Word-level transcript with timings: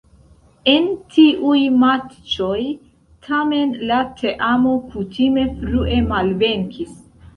En 0.71 0.85
tiuj 1.15 1.59
matĉoj 1.83 2.57
tamen 3.27 3.75
la 3.91 4.01
teamo 4.23 4.73
kutime 4.95 5.45
frue 5.61 6.01
malvenkis. 6.11 6.99